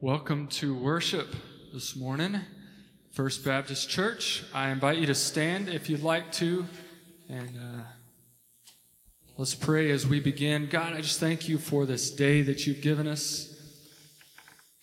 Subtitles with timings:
[0.00, 1.34] Welcome to worship
[1.74, 2.40] this morning,
[3.10, 4.44] First Baptist Church.
[4.54, 6.66] I invite you to stand if you'd like to,
[7.28, 7.82] and uh,
[9.36, 10.68] let's pray as we begin.
[10.70, 13.60] God, I just thank you for this day that you've given us.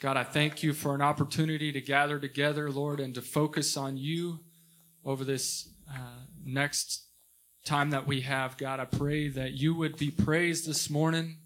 [0.01, 3.95] God, I thank you for an opportunity to gather together, Lord, and to focus on
[3.95, 4.41] you
[5.05, 7.07] over this uh, next
[7.63, 8.57] time that we have.
[8.57, 11.38] God, I pray that you would be praised this morning,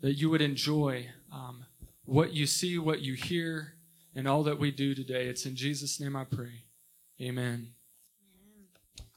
[0.00, 1.08] that you would enjoy.
[1.32, 1.66] Um,
[2.06, 3.74] what you see, what you hear,
[4.14, 5.26] and all that we do today.
[5.26, 6.64] It's in Jesus' name I pray.
[7.20, 7.68] Amen.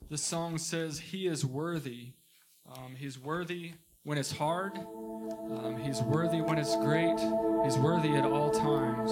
[0.09, 2.13] The song says, He is worthy.
[2.67, 7.19] Um, he's worthy when it's hard, um, He's worthy when it's great,
[7.63, 9.11] He's worthy at all times.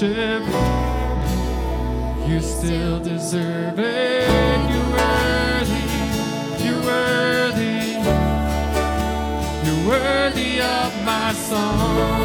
[0.00, 0.42] worship.
[2.28, 4.28] You still deserve it.
[4.70, 5.84] You're worthy.
[6.64, 7.98] You're worthy.
[9.64, 12.17] You're worthy of my song.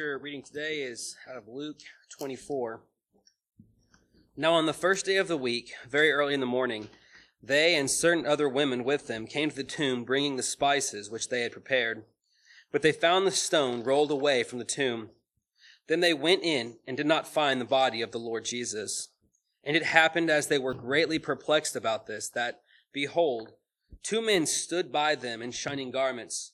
[0.00, 2.80] Scripture reading today is out of Luke 24.
[4.34, 6.88] Now, on the first day of the week, very early in the morning,
[7.42, 11.28] they and certain other women with them came to the tomb bringing the spices which
[11.28, 12.04] they had prepared.
[12.72, 15.10] But they found the stone rolled away from the tomb.
[15.86, 19.08] Then they went in and did not find the body of the Lord Jesus.
[19.62, 23.50] And it happened as they were greatly perplexed about this, that, behold,
[24.02, 26.52] two men stood by them in shining garments.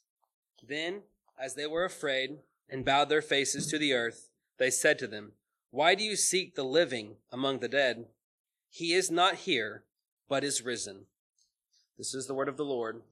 [0.67, 1.03] Then,
[1.41, 4.29] as they were afraid, and bowed their faces to the earth,
[4.59, 5.33] they said to them,
[5.71, 8.07] Why do you seek the living among the dead?
[8.69, 9.85] He is not here,
[10.29, 11.07] but is risen.
[11.99, 13.03] This is the word of the Lord.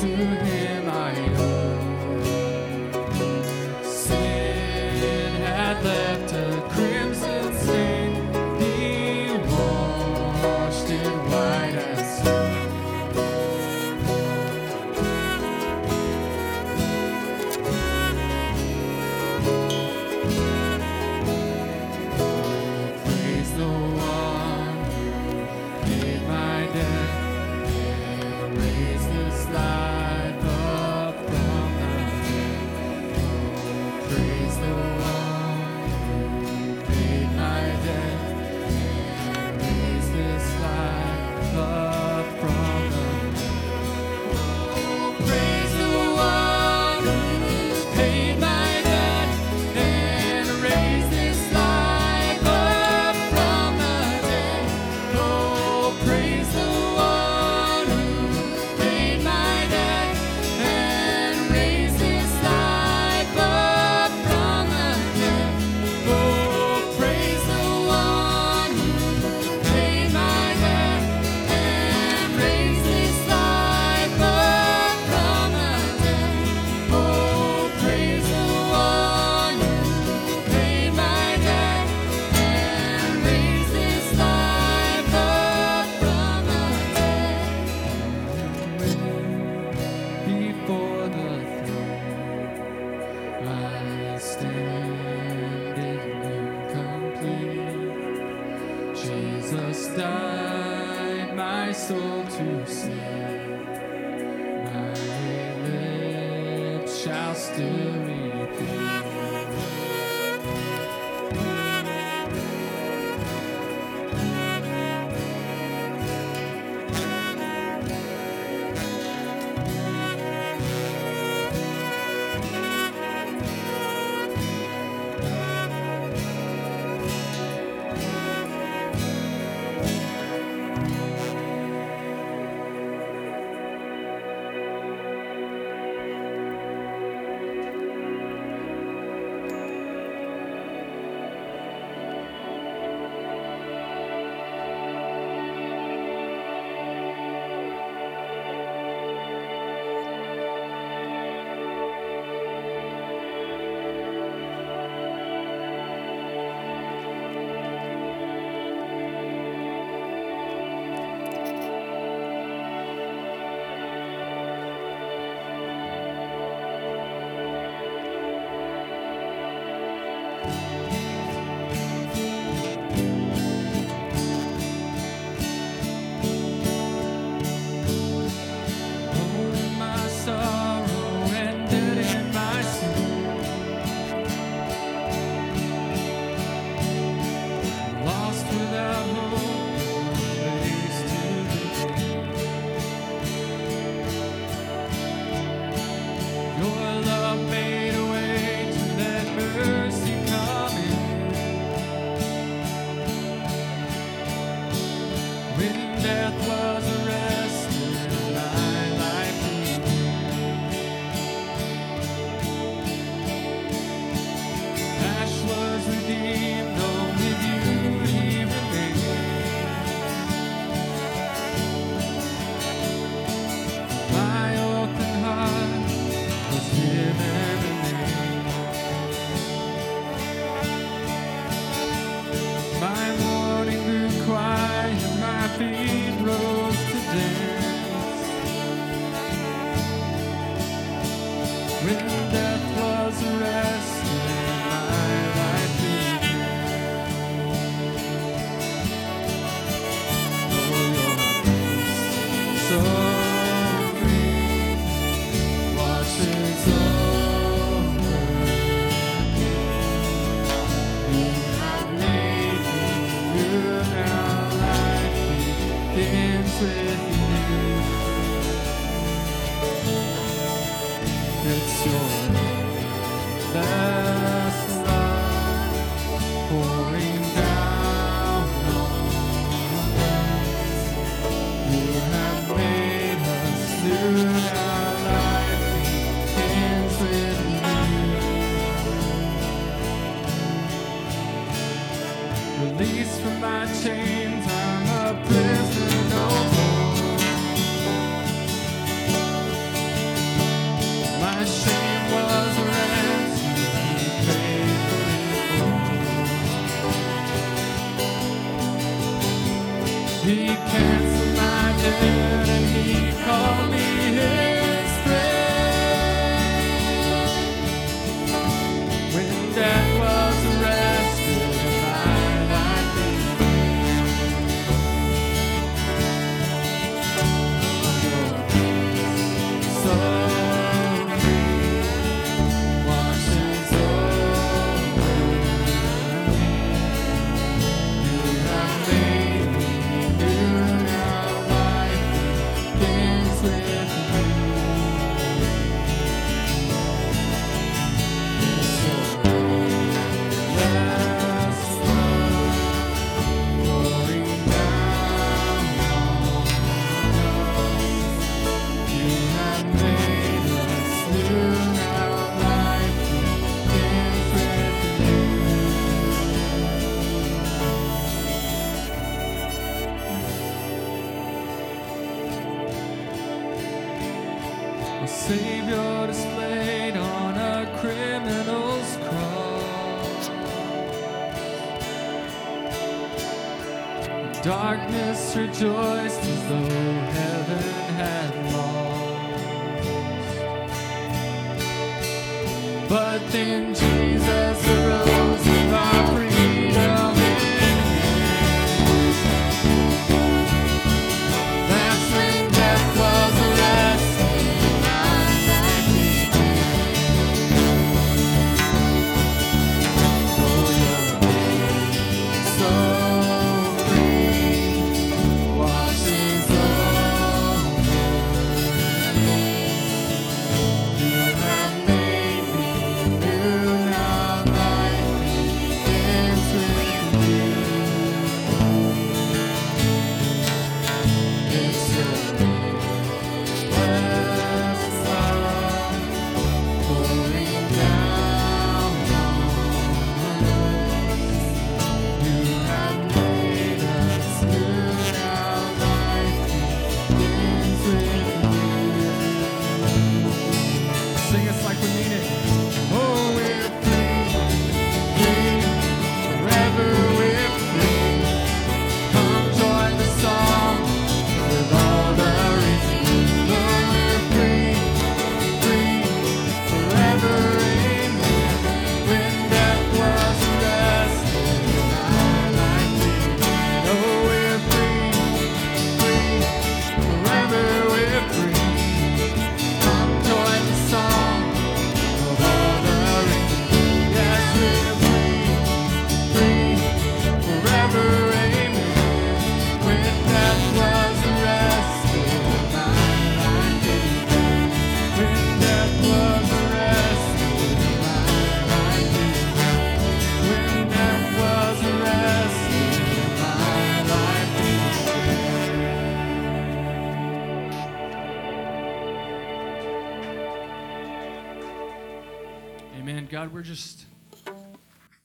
[0.00, 0.49] To Him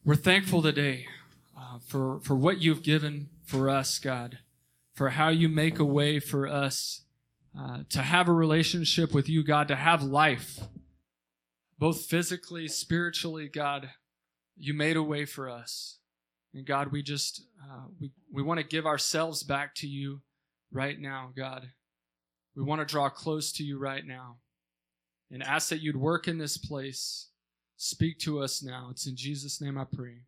[0.06, 1.08] we're thankful today
[1.58, 4.38] uh, for, for what you've given for us, God,
[4.94, 7.02] for how you make a way for us
[7.60, 10.60] uh, to have a relationship with you, God, to have life,
[11.80, 13.90] both physically, spiritually, God.
[14.56, 15.98] You made a way for us.
[16.54, 20.22] And God, we just, uh, we, we want to give ourselves back to you
[20.72, 21.72] right now, God.
[22.56, 24.38] We want to draw close to you right now
[25.32, 27.30] and ask that you'd work in this place.
[27.78, 28.88] Speak to us now.
[28.92, 30.22] It's in Jesus' name I pray.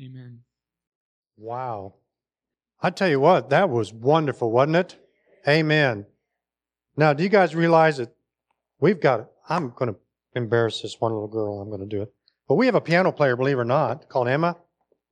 [0.00, 0.40] Amen.
[1.36, 1.94] Wow.
[2.82, 4.96] I tell you what, that was wonderful, wasn't it?
[5.48, 6.06] Amen.
[6.96, 8.14] Now, do you guys realize that
[8.80, 10.00] we've got, I'm going to
[10.34, 11.60] embarrass this one little girl.
[11.60, 12.12] I'm going to do it.
[12.48, 14.56] But we have a piano player, believe it or not, called Emma.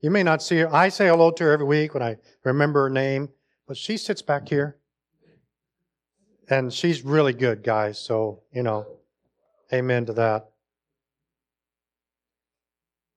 [0.01, 0.75] You may not see her.
[0.75, 3.31] I say hello to her every week when I remember her name,
[3.67, 4.77] but she sits back here.
[6.49, 7.99] And she's really good, guys.
[7.99, 8.87] So, you know,
[9.73, 10.51] amen to that.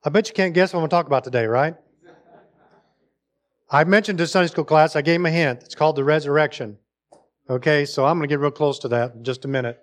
[0.07, 1.75] I bet you can't guess what I'm going to talk about today, right?
[3.69, 5.63] I mentioned to Sunday school class, I gave him a hint.
[5.63, 6.77] It's called the resurrection.
[7.49, 9.77] Okay, so I'm going to get real close to that in just a minute.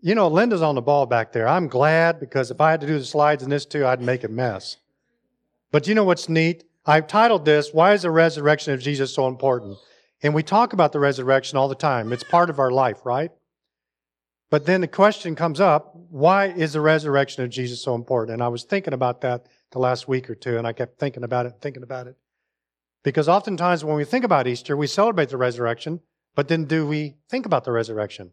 [0.00, 1.46] You know, Linda's on the ball back there.
[1.46, 4.24] I'm glad because if I had to do the slides in this too, I'd make
[4.24, 4.78] a mess.
[5.70, 6.64] But you know what's neat?
[6.86, 9.76] I've titled this, Why is the Resurrection of Jesus so important?
[10.22, 12.10] And we talk about the resurrection all the time.
[12.10, 13.32] It's part of our life, right?
[14.54, 18.34] But then the question comes up, why is the resurrection of Jesus so important?
[18.34, 21.24] And I was thinking about that the last week or two, and I kept thinking
[21.24, 22.14] about it, thinking about it.
[23.02, 26.02] Because oftentimes when we think about Easter, we celebrate the resurrection,
[26.36, 28.30] but then do we think about the resurrection?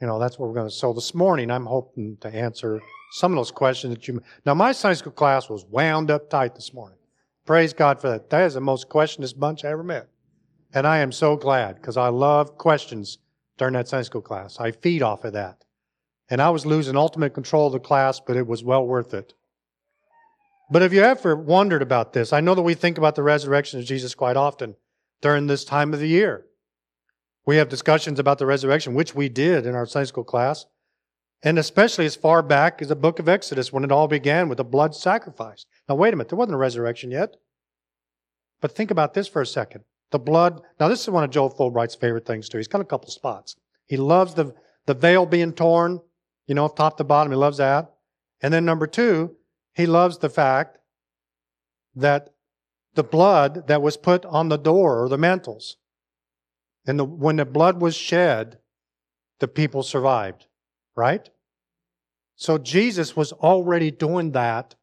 [0.00, 0.74] You know, that's what we're going to.
[0.74, 4.22] So this morning, I'm hoping to answer some of those questions that you.
[4.46, 6.96] Now, my Sunday school class was wound up tight this morning.
[7.44, 8.30] Praise God for that.
[8.30, 10.08] That is the most questionless bunch I ever met.
[10.72, 13.18] And I am so glad because I love questions
[13.58, 14.58] during that Sunday school class.
[14.60, 15.64] I feed off of that.
[16.28, 19.34] And I was losing ultimate control of the class, but it was well worth it.
[20.70, 22.32] But have you ever wondered about this?
[22.32, 24.74] I know that we think about the resurrection of Jesus quite often
[25.20, 26.46] during this time of the year.
[27.46, 30.66] We have discussions about the resurrection, which we did in our Sunday school class,
[31.44, 34.58] and especially as far back as the book of Exodus when it all began with
[34.58, 35.64] the blood sacrifice.
[35.88, 37.36] Now, wait a minute, there wasn't a resurrection yet.
[38.60, 39.84] But think about this for a second.
[40.12, 42.58] The blood, now this is one of Joel Fulbright's favorite things too.
[42.58, 43.56] He's got a couple spots.
[43.86, 44.54] He loves the,
[44.86, 46.00] the veil being torn,
[46.46, 47.32] you know, top to bottom.
[47.32, 47.92] He loves that.
[48.40, 49.36] And then number two,
[49.74, 50.78] he loves the fact
[51.94, 52.30] that
[52.94, 55.76] the blood that was put on the door or the mantles,
[56.86, 58.58] and the, when the blood was shed,
[59.40, 60.46] the people survived,
[60.94, 61.28] right?
[62.36, 64.76] So Jesus was already doing that,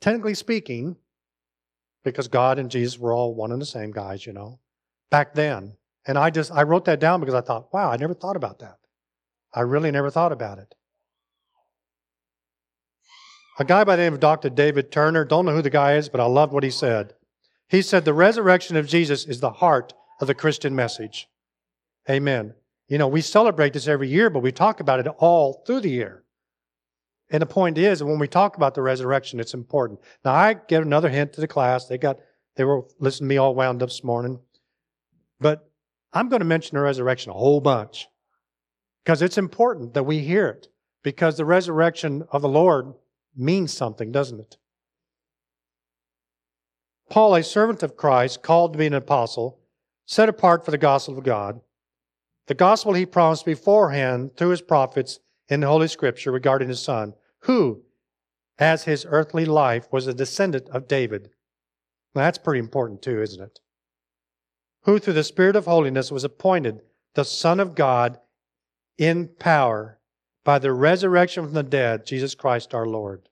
[0.00, 0.96] technically speaking,
[2.04, 4.60] because God and Jesus were all one and the same guys, you know,
[5.10, 5.76] back then.
[6.06, 8.58] And I just, I wrote that down because I thought, wow, I never thought about
[8.58, 8.76] that.
[9.54, 10.74] I really never thought about it.
[13.58, 14.50] A guy by the name of Dr.
[14.50, 17.14] David Turner, don't know who the guy is, but I loved what he said.
[17.68, 21.28] He said, The resurrection of Jesus is the heart of the Christian message.
[22.10, 22.54] Amen.
[22.88, 25.90] You know, we celebrate this every year, but we talk about it all through the
[25.90, 26.23] year.
[27.34, 29.98] And the point is, when we talk about the resurrection, it's important.
[30.24, 31.86] Now, I get another hint to the class.
[31.86, 32.18] They got,
[32.54, 34.38] they were listening to me all wound up this morning.
[35.40, 35.68] But
[36.12, 38.06] I'm going to mention the resurrection a whole bunch
[39.02, 40.68] because it's important that we hear it
[41.02, 42.94] because the resurrection of the Lord
[43.34, 44.56] means something, doesn't it?
[47.10, 49.58] Paul, a servant of Christ, called to be an apostle,
[50.06, 51.62] set apart for the gospel of God,
[52.46, 55.18] the gospel he promised beforehand through his prophets
[55.48, 57.82] in the Holy Scripture regarding his son, who,
[58.58, 61.30] as his earthly life, was a descendant of David.
[62.14, 63.60] Now, that's pretty important too, isn't it?
[64.82, 66.82] Who, through the Spirit of holiness, was appointed
[67.14, 68.18] the Son of God
[68.98, 69.98] in power
[70.44, 73.28] by the resurrection from the dead, Jesus Christ our Lord.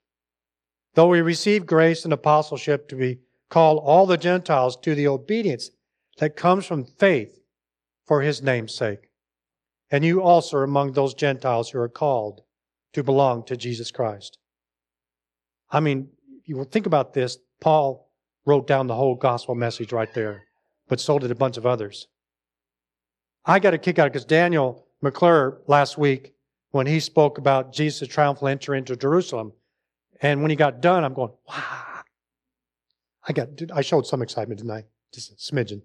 [0.95, 5.71] Though we receive grace and apostleship to be called all the Gentiles to the obedience
[6.19, 7.39] that comes from faith
[8.07, 9.11] for his name's sake.
[9.91, 12.43] And you also are among those Gentiles who are called
[12.93, 14.39] to belong to Jesus Christ.
[15.71, 16.09] I mean,
[16.45, 17.39] you will think about this.
[17.61, 18.11] Paul
[18.45, 20.45] wrote down the whole gospel message right there,
[20.89, 22.09] but so did a bunch of others.
[23.45, 26.35] I got a kick out of because Daniel McClure last week
[26.71, 29.53] when he spoke about Jesus' triumphal entry into Jerusalem.
[30.21, 32.03] And when he got done, I'm going, wow.
[33.27, 35.83] I got, I showed some excitement tonight, just a smidgen.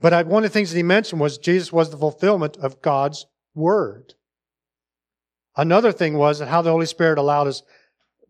[0.00, 2.80] But I, one of the things that he mentioned was Jesus was the fulfillment of
[2.82, 4.14] God's word.
[5.56, 7.62] Another thing was how the Holy Spirit allowed us,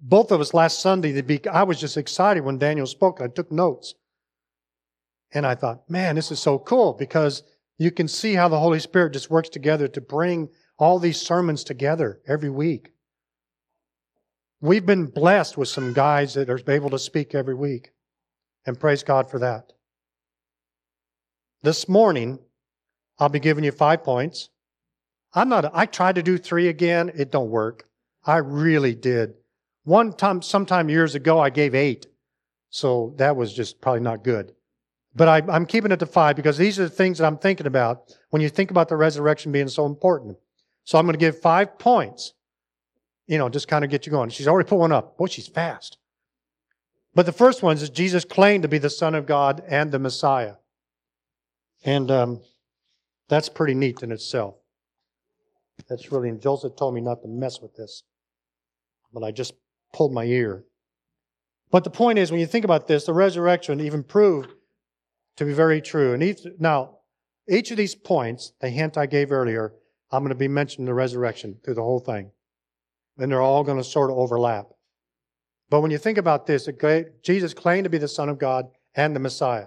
[0.00, 3.20] both of us last Sunday, to be, I was just excited when Daniel spoke.
[3.20, 3.94] I took notes.
[5.32, 7.42] And I thought, man, this is so cool because
[7.78, 11.62] you can see how the Holy Spirit just works together to bring all these sermons
[11.62, 12.90] together every week.
[14.60, 17.90] We've been blessed with some guys that are able to speak every week.
[18.66, 19.72] And praise God for that.
[21.62, 22.38] This morning,
[23.18, 24.50] I'll be giving you five points.
[25.32, 27.10] I'm not, I tried to do three again.
[27.14, 27.88] It don't work.
[28.24, 29.34] I really did.
[29.84, 32.06] One time, sometime years ago, I gave eight.
[32.70, 34.52] So that was just probably not good.
[35.14, 37.66] But I, I'm keeping it to five because these are the things that I'm thinking
[37.66, 40.36] about when you think about the resurrection being so important.
[40.84, 42.34] So I'm going to give five points.
[43.26, 44.30] You know, just kind of get you going.
[44.30, 45.16] She's already put one up.
[45.16, 45.98] Boy, she's fast.
[47.14, 49.98] But the first one is Jesus claimed to be the Son of God and the
[49.98, 50.54] Messiah.
[51.84, 52.40] And um,
[53.28, 54.59] that's pretty neat in itself.
[55.88, 58.02] That's really, and Joseph told me not to mess with this.
[59.12, 59.54] But I just
[59.92, 60.64] pulled my ear.
[61.70, 64.52] But the point is, when you think about this, the resurrection even proved
[65.36, 66.12] to be very true.
[66.12, 66.98] And each, now,
[67.48, 69.74] each of these points, the hint I gave earlier,
[70.12, 72.32] I'm going to be mentioning the resurrection through the whole thing.
[73.18, 74.66] And they're all going to sort of overlap.
[75.68, 76.68] But when you think about this,
[77.22, 79.66] Jesus claimed to be the Son of God and the Messiah.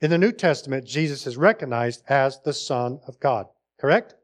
[0.00, 3.46] In the New Testament, Jesus is recognized as the Son of God,
[3.78, 4.14] correct?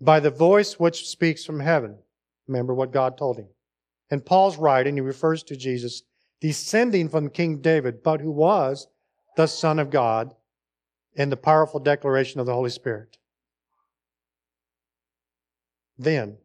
[0.00, 1.98] By the voice which speaks from heaven.
[2.46, 3.48] Remember what God told him.
[4.10, 6.02] In Paul's writing, he refers to Jesus
[6.40, 8.86] descending from King David, but who was
[9.36, 10.34] the Son of God
[11.14, 13.18] in the powerful declaration of the Holy Spirit.
[15.98, 16.38] Then,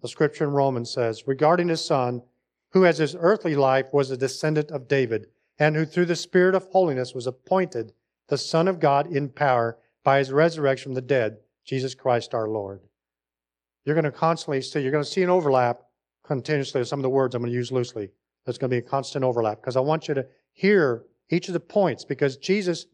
[0.00, 2.22] the scripture in Romans says, regarding his Son,
[2.70, 5.26] who as his earthly life was a descendant of David,
[5.58, 7.92] and who through the Spirit of holiness was appointed
[8.28, 12.48] the Son of God in power by his resurrection from the dead, Jesus Christ our
[12.48, 12.80] Lord.
[13.84, 15.80] You're going to constantly see, you're going to see an overlap
[16.24, 18.10] continuously of some of the words I'm going to use loosely.
[18.44, 21.54] There's going to be a constant overlap because I want you to hear each of
[21.54, 22.86] the points because Jesus,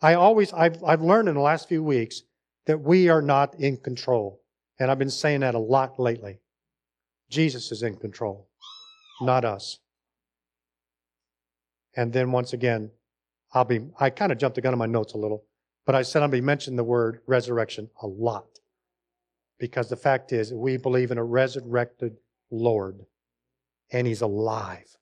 [0.00, 2.22] I always, I've, I've learned in the last few weeks
[2.66, 4.42] that we are not in control.
[4.78, 6.40] And I've been saying that a lot lately.
[7.30, 8.48] Jesus is in control,
[9.20, 9.80] not us.
[11.96, 12.90] And then once again,
[13.52, 15.44] I'll be, I kind of jumped the gun on my notes a little,
[15.88, 18.58] but I said I'll be mentioning the word resurrection a lot.
[19.58, 22.18] Because the fact is, we believe in a resurrected
[22.50, 23.06] Lord,
[23.90, 24.98] and He's alive.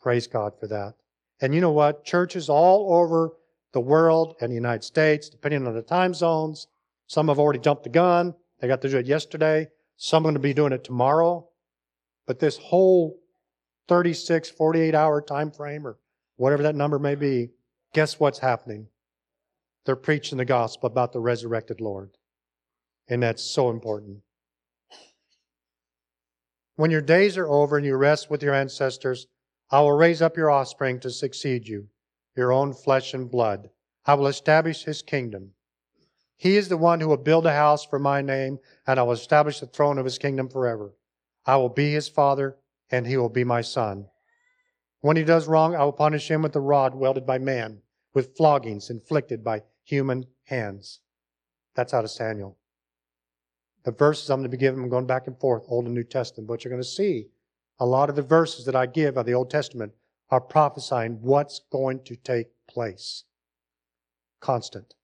[0.00, 0.94] Praise God for that.
[1.42, 2.06] And you know what?
[2.06, 3.32] Churches all over
[3.74, 6.66] the world and the United States, depending on the time zones,
[7.06, 8.34] some have already jumped the gun.
[8.58, 9.68] They got to do it yesterday.
[9.98, 11.46] Some are going to be doing it tomorrow.
[12.26, 13.20] But this whole
[13.88, 15.98] 36, 48 hour time frame or
[16.36, 17.50] whatever that number may be,
[17.92, 18.86] guess what's happening?
[19.84, 22.10] They're preaching the gospel about the resurrected Lord.
[23.08, 24.18] And that's so important.
[26.76, 29.26] When your days are over and you rest with your ancestors,
[29.70, 31.88] I will raise up your offspring to succeed you,
[32.36, 33.70] your own flesh and blood.
[34.06, 35.52] I will establish his kingdom.
[36.36, 39.12] He is the one who will build a house for my name, and I will
[39.12, 40.94] establish the throne of his kingdom forever.
[41.44, 42.56] I will be his father,
[42.90, 44.06] and he will be my son.
[45.00, 47.82] When he does wrong, I will punish him with the rod wielded by man,
[48.14, 51.00] with floggings inflicted by human hands.
[51.74, 52.56] That's out of Samuel
[53.84, 56.04] the verses I'm going to be giving, I'm going back and forth, Old and New
[56.04, 56.48] Testament.
[56.48, 57.28] But you're going to see
[57.78, 59.92] a lot of the verses that I give of the Old Testament
[60.30, 63.24] are prophesying what's going to take place.
[64.40, 64.94] Constant.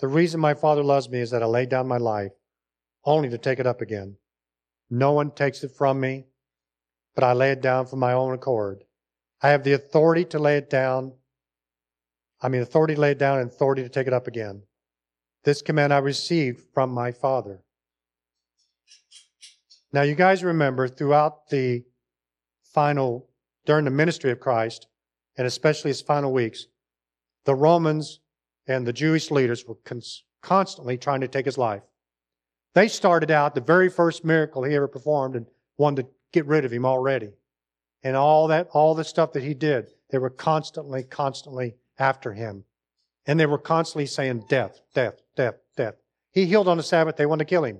[0.00, 2.32] The reason my Father loves me is that I lay down my life
[3.04, 4.16] only to take it up again.
[4.90, 6.26] No one takes it from me,
[7.14, 8.84] but I lay it down for my own accord.
[9.42, 11.14] I have the authority to lay it down.
[12.42, 14.62] I mean, authority it down and authority to take it up again.
[15.44, 17.62] This command I received from my Father.
[19.92, 21.84] Now, you guys remember throughout the
[22.64, 23.28] final,
[23.64, 24.88] during the ministry of Christ,
[25.36, 26.66] and especially his final weeks,
[27.44, 28.20] the Romans
[28.66, 31.82] and the Jewish leaders were cons- constantly trying to take his life.
[32.74, 36.64] They started out the very first miracle he ever performed and wanted to get rid
[36.64, 37.30] of him already.
[38.02, 42.64] And all that, all the stuff that he did, they were constantly, constantly after him.
[43.26, 45.94] And they were constantly saying death, death, death, death.
[46.32, 47.78] He healed on the Sabbath, they wanted to kill him.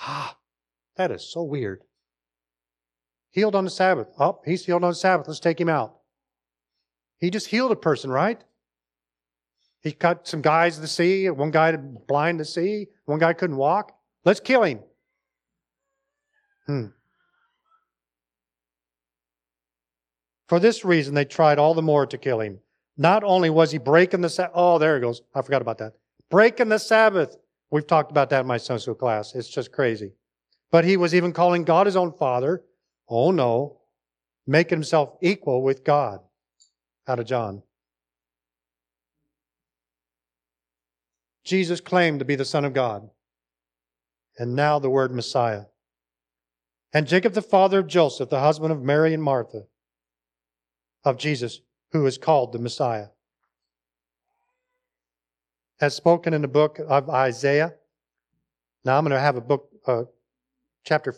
[0.00, 0.36] Ah,
[0.96, 1.82] that is so weird.
[3.30, 4.08] Healed on the Sabbath.
[4.18, 5.28] Oh, he's healed on the Sabbath.
[5.28, 5.96] Let's take him out.
[7.18, 8.42] He just healed a person, right?
[9.80, 13.92] He cut some guys to see, one guy blind to see, one guy couldn't walk.
[14.24, 14.80] Let's kill him.
[16.66, 16.86] Hmm.
[20.46, 22.58] For this reason, they tried all the more to kill him.
[22.96, 25.22] Not only was he breaking the Sabbath, oh, there he goes.
[25.34, 25.94] I forgot about that.
[26.30, 27.36] Breaking the Sabbath.
[27.70, 29.34] We've talked about that in my Sunday school class.
[29.34, 30.12] It's just crazy.
[30.70, 32.62] But he was even calling God his own father.
[33.08, 33.80] Oh no.
[34.46, 36.20] Making himself equal with God.
[37.08, 37.62] Out of John.
[41.44, 43.08] Jesus claimed to be the Son of God.
[44.38, 45.64] And now the word Messiah.
[46.92, 49.62] And Jacob, the father of Joseph, the husband of Mary and Martha,
[51.04, 51.60] of Jesus,
[51.92, 53.08] who is called the Messiah.
[55.80, 57.74] As spoken in the book of Isaiah.
[58.84, 60.04] Now I'm going to have a book, uh,
[60.84, 61.14] chapter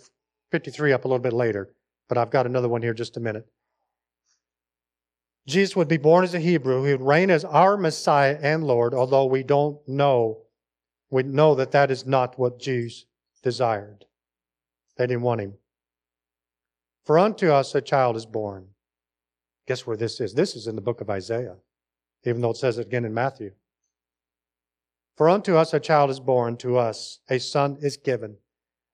[0.51, 1.71] 53 up a little bit later,
[2.09, 3.47] but I've got another one here just a minute.
[5.47, 6.85] Jesus would be born as a Hebrew.
[6.85, 10.39] He would reign as our Messiah and Lord, although we don't know.
[11.11, 13.07] We know that that is not what Jews
[13.43, 14.07] desired.
[14.97, 15.55] They didn't want him.
[17.05, 18.69] For unto us a child is born.
[19.67, 20.35] Guess where this is?
[20.35, 21.57] This is in the book of Isaiah,
[22.25, 23.53] even though it says it again in Matthew.
[25.17, 28.37] For unto us a child is born, to us a son is given,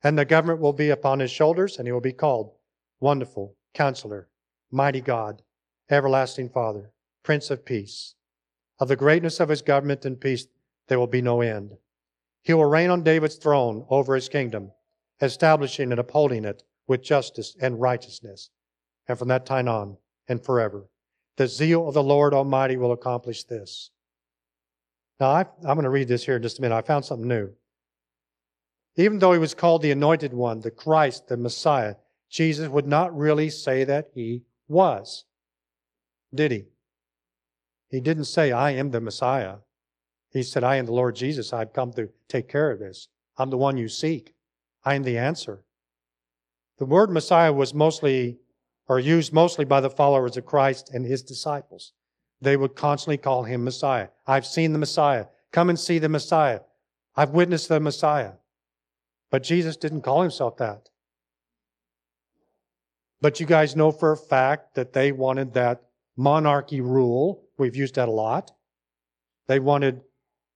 [0.03, 2.53] and the government will be upon his shoulders, and he will be called
[3.01, 4.29] Wonderful, Counselor,
[4.71, 5.43] Mighty God,
[5.91, 8.15] Everlasting Father, Prince of Peace.
[8.79, 10.47] Of the greatness of his government and peace
[10.87, 11.77] there will be no end.
[12.43, 14.73] He will reign on David's throne over his kingdom,
[15.21, 18.51] establishing and upholding it with justice and righteousness,
[19.09, 19.97] and from that time on
[20.31, 20.89] and forever.
[21.37, 23.91] The zeal of the Lord Almighty will accomplish this.
[25.19, 26.77] Now, I, am going to read this here in just a minute.
[26.77, 27.51] I found something new.
[28.97, 31.97] Even though he was called the Anointed One, the Christ, the Messiah,
[32.31, 35.25] Jesus would not really say that he was.
[36.35, 36.65] Did he?
[37.91, 39.57] He didn't say, I am the Messiah.
[40.33, 41.53] He said, I am the Lord Jesus.
[41.53, 43.09] I've come to take care of this.
[43.37, 44.35] I'm the one you seek.
[44.85, 45.65] I am the answer.
[46.79, 48.39] The word Messiah was mostly,
[48.91, 51.93] or used mostly by the followers of Christ and his disciples.
[52.41, 54.09] They would constantly call him Messiah.
[54.27, 55.27] I've seen the Messiah.
[55.53, 56.63] Come and see the Messiah.
[57.15, 58.33] I've witnessed the Messiah.
[59.31, 60.89] But Jesus didn't call himself that.
[63.21, 65.83] But you guys know for a fact that they wanted that
[66.17, 67.45] monarchy rule.
[67.59, 68.51] We've used that a lot.
[69.47, 70.01] They wanted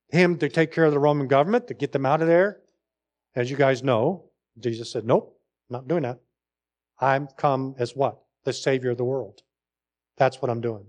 [0.08, 2.62] him to take care of the Roman government, to get them out of there.
[3.36, 4.24] As you guys know,
[4.58, 5.38] Jesus said, Nope,
[5.70, 6.18] not doing that.
[6.98, 8.23] I'm come as what?
[8.44, 9.42] The Savior of the world.
[10.16, 10.86] That's what I'm doing.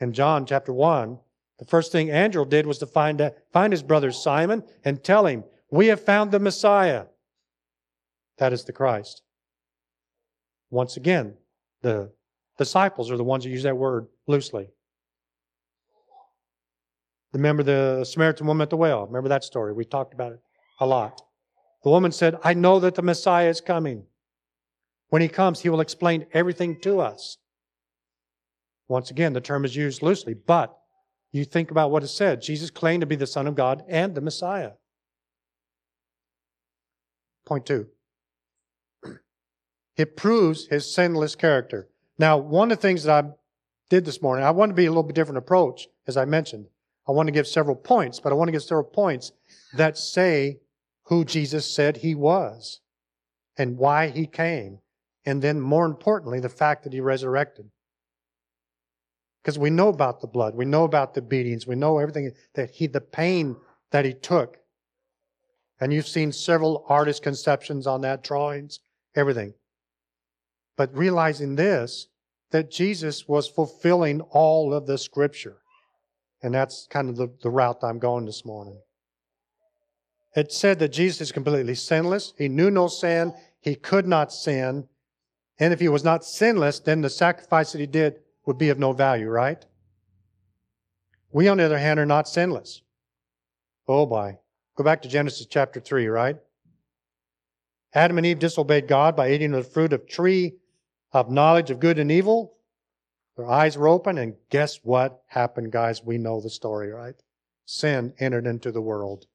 [0.00, 1.18] In John chapter 1,
[1.58, 5.26] the first thing Andrew did was to find, uh, find his brother Simon and tell
[5.26, 7.06] him, We have found the Messiah.
[8.38, 9.22] That is the Christ.
[10.70, 11.36] Once again,
[11.82, 12.12] the
[12.58, 14.70] disciples are the ones who use that word loosely.
[17.32, 19.06] Remember the Samaritan woman at the well?
[19.06, 19.72] Remember that story?
[19.72, 20.40] We talked about it
[20.80, 21.20] a lot.
[21.82, 24.04] The woman said, I know that the Messiah is coming.
[25.14, 27.38] When he comes, he will explain everything to us.
[28.88, 30.76] Once again, the term is used loosely, but
[31.30, 32.42] you think about what is said.
[32.42, 34.72] Jesus claimed to be the Son of God and the Messiah.
[37.46, 37.86] Point two.
[39.96, 41.88] It proves his sinless character.
[42.18, 43.28] Now, one of the things that I
[43.90, 46.66] did this morning, I want to be a little bit different approach, as I mentioned.
[47.06, 49.30] I want to give several points, but I want to give several points
[49.74, 50.58] that say
[51.04, 52.80] who Jesus said he was
[53.56, 54.80] and why he came.
[55.26, 57.70] And then more importantly, the fact that he resurrected.
[59.42, 60.54] Because we know about the blood.
[60.54, 61.66] We know about the beatings.
[61.66, 63.56] We know everything that he, the pain
[63.90, 64.58] that he took.
[65.80, 68.80] And you've seen several artist conceptions on that, drawings,
[69.14, 69.54] everything.
[70.76, 72.08] But realizing this,
[72.52, 75.58] that Jesus was fulfilling all of the scripture.
[76.42, 78.78] And that's kind of the, the route I'm going this morning.
[80.36, 82.34] It said that Jesus is completely sinless.
[82.36, 83.32] He knew no sin.
[83.60, 84.88] He could not sin.
[85.58, 88.78] And if he was not sinless, then the sacrifice that he did would be of
[88.78, 89.64] no value, right?
[91.32, 92.82] We, on the other hand, are not sinless.
[93.86, 94.38] Oh boy.
[94.76, 96.36] Go back to Genesis chapter 3, right?
[97.92, 100.54] Adam and Eve disobeyed God by eating of the fruit of tree
[101.12, 102.56] of knowledge of good and evil.
[103.36, 106.02] Their eyes were open, and guess what happened, guys?
[106.02, 107.14] We know the story, right?
[107.66, 109.26] Sin entered into the world.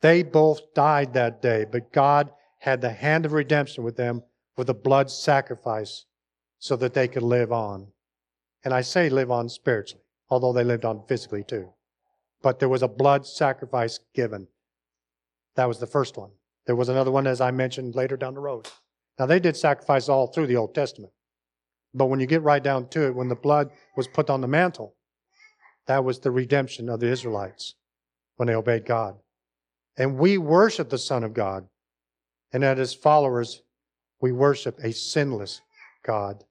[0.00, 4.22] They both died that day, but God had the hand of redemption with them
[4.56, 6.04] with a blood sacrifice
[6.58, 7.88] so that they could live on.
[8.64, 11.72] And I say live on spiritually, although they lived on physically too.
[12.42, 14.48] But there was a blood sacrifice given.
[15.54, 16.30] That was the first one.
[16.66, 18.68] There was another one, as I mentioned later down the road.
[19.18, 21.12] Now, they did sacrifice all through the Old Testament.
[21.94, 24.48] But when you get right down to it, when the blood was put on the
[24.48, 24.96] mantle,
[25.86, 27.74] that was the redemption of the Israelites
[28.36, 29.16] when they obeyed God.
[29.96, 31.66] And we worship the Son of God.
[32.52, 33.62] And as his followers,
[34.26, 35.60] we worship a sinless
[36.02, 36.42] God.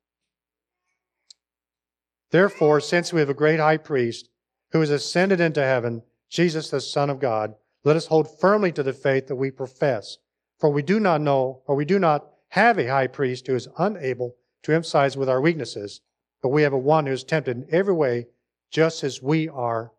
[2.31, 4.29] Therefore, since we have a great high priest
[4.71, 8.81] who has ascended into heaven, Jesus, the Son of God, let us hold firmly to
[8.81, 10.19] the faith that we profess.
[10.57, 13.67] For we do not know, or we do not have a high priest who is
[13.77, 15.99] unable to emphasize with our weaknesses,
[16.41, 18.27] but we have a one who is tempted in every way,
[18.71, 19.91] just as we are,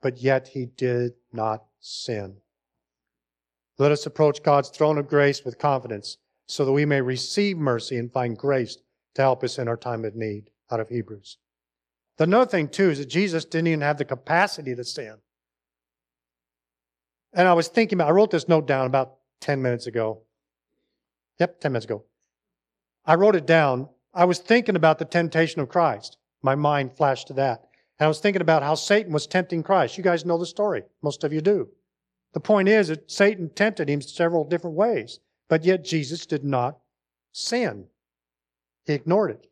[0.00, 2.36] but yet he did not sin.
[3.76, 6.16] Let us approach God's throne of grace with confidence
[6.50, 8.76] so that we may receive mercy and find grace
[9.14, 11.38] to help us in our time of need, out of Hebrews.
[12.18, 15.18] The another thing, too, is that Jesus didn't even have the capacity to sin.
[17.32, 20.22] And I was thinking about, I wrote this note down about 10 minutes ago.
[21.38, 22.02] Yep, 10 minutes ago.
[23.06, 23.88] I wrote it down.
[24.12, 26.18] I was thinking about the temptation of Christ.
[26.42, 27.68] My mind flashed to that.
[28.00, 29.96] And I was thinking about how Satan was tempting Christ.
[29.96, 30.82] You guys know the story.
[31.00, 31.68] Most of you do.
[32.32, 36.78] The point is that Satan tempted him several different ways, but yet Jesus did not
[37.32, 37.86] sin.
[38.86, 39.46] He ignored it.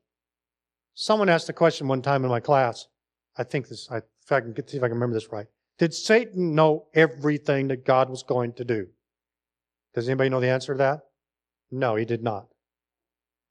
[0.94, 2.86] Someone asked a question one time in my class.
[3.36, 5.46] I think this, I, if I can get, see if I can remember this right.
[5.76, 8.86] Did Satan know everything that God was going to do?
[9.94, 11.00] Does anybody know the answer to that?
[11.72, 12.46] No, he did not.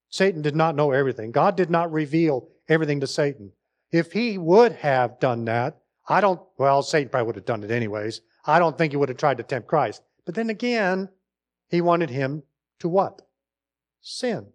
[0.08, 1.30] Satan did not know everything.
[1.30, 3.52] God did not reveal everything to Satan.
[3.92, 5.78] If he would have done that,
[6.08, 8.22] I don't, well, Satan probably would have done it anyways.
[8.46, 10.02] I don't think he would have tried to tempt Christ.
[10.24, 11.10] But then again,
[11.68, 12.42] he wanted him
[12.80, 13.22] to what?
[14.00, 14.48] Sin.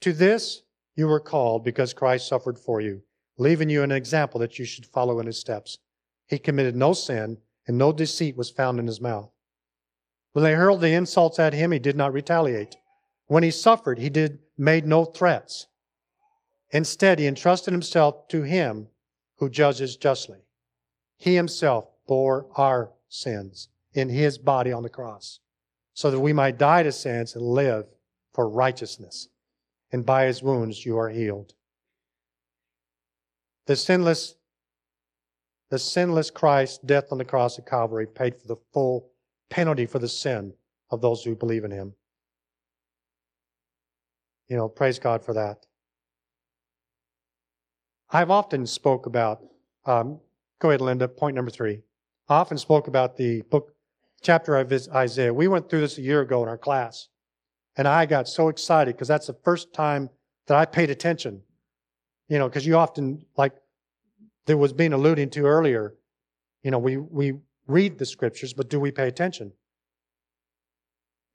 [0.00, 0.62] To this
[0.96, 3.02] you were called because Christ suffered for you,
[3.38, 5.78] leaving you an example that you should follow in his steps.
[6.26, 9.30] He committed no sin, and no deceit was found in his mouth.
[10.32, 12.76] When they hurled the insults at him, he did not retaliate.
[13.26, 15.66] When he suffered, he did made no threats.
[16.70, 18.88] Instead, he entrusted himself to him
[19.36, 20.38] who judges justly.
[21.20, 25.40] He himself bore our sins in his body on the cross,
[25.92, 27.84] so that we might die to sins and live
[28.32, 29.28] for righteousness.
[29.92, 31.52] And by his wounds you are healed.
[33.66, 34.34] The sinless,
[35.68, 39.10] the sinless Christ's death on the cross of Calvary paid for the full
[39.50, 40.54] penalty for the sin
[40.90, 41.92] of those who believe in him.
[44.48, 45.66] You know, praise God for that.
[48.08, 49.42] I've often spoke about,
[49.84, 50.18] um,
[50.60, 51.82] go ahead, Linda, point number three.
[52.28, 53.74] I often spoke about the book,
[54.22, 55.34] chapter of Isaiah.
[55.34, 57.08] We went through this a year ago in our class,
[57.76, 60.10] and I got so excited because that's the first time
[60.46, 61.42] that I paid attention.
[62.28, 63.54] You know, because you often, like
[64.46, 65.94] there was being alluding to earlier,
[66.62, 67.34] you know, we, we
[67.66, 69.52] read the scriptures, but do we pay attention?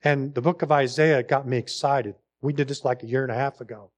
[0.04, 2.16] And the book of Isaiah got me excited.
[2.42, 3.92] We did this like a year and a half ago.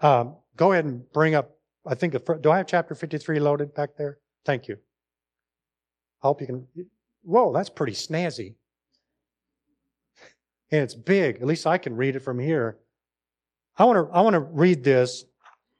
[0.00, 1.56] Um, go ahead and bring up,
[1.86, 4.18] I think, the, do I have chapter 53 loaded back there?
[4.44, 4.76] Thank you.
[6.22, 6.66] I hope you can.
[7.22, 8.54] Whoa, that's pretty snazzy.
[10.70, 11.36] And it's big.
[11.36, 12.78] At least I can read it from here.
[13.76, 15.24] I want to I want to read this.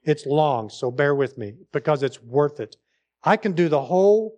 [0.03, 2.77] It's long, so bear with me because it's worth it.
[3.23, 4.37] I can do the whole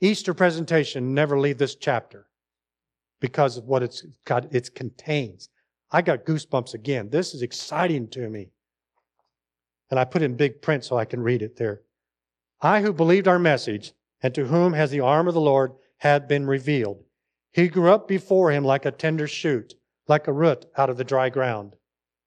[0.00, 2.26] Easter presentation, never leave this chapter
[3.20, 5.50] because of what it's got, it contains.
[5.92, 7.10] I got goosebumps again.
[7.10, 8.48] This is exciting to me.
[9.90, 11.82] And I put in big print so I can read it there.
[12.60, 16.28] I who believed our message and to whom has the arm of the Lord had
[16.28, 17.04] been revealed.
[17.52, 19.74] He grew up before him like a tender shoot,
[20.06, 21.74] like a root out of the dry ground.